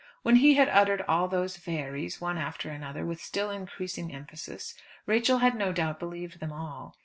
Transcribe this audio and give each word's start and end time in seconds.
When 0.23 0.37
he 0.37 0.55
had 0.55 0.67
uttered 0.69 1.03
all 1.07 1.27
those 1.27 1.57
"ve 1.57 1.83
rys," 1.85 2.19
one 2.19 2.39
after 2.39 2.71
another 2.71 3.05
with 3.05 3.21
still 3.21 3.51
increasing 3.51 4.11
emphasis, 4.11 4.73
Rachel 5.05 5.37
had 5.37 5.53
no 5.53 5.71
doubt 5.71 5.99
believed 5.99 6.39
them 6.39 6.51
all. 6.51 6.95